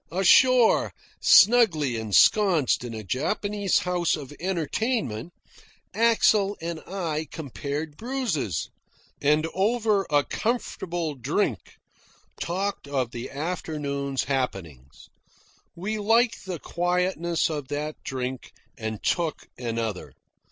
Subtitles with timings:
[0.11, 5.31] Ashore, snugly ensconced in a Japanese house of entertainment,
[5.93, 8.71] Axel and I compared bruises,
[9.21, 11.73] and over a comfortable drink
[12.41, 15.07] talked of the afternoon's happenings.
[15.75, 20.13] We liked the quietness of that drink and took another.